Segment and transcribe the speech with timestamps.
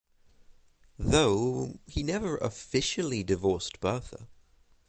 [0.97, 4.29] Though he never officially divorced Bertha.